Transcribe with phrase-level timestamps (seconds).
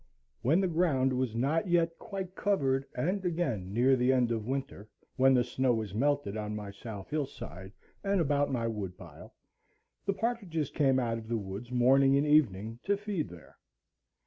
[0.41, 4.89] When the ground was not yet quite covered, and again near the end of winter,
[5.15, 7.71] when the snow was melted on my south hill side
[8.03, 9.35] and about my wood pile,
[10.07, 13.57] the partridges came out of the woods morning and evening to feed there.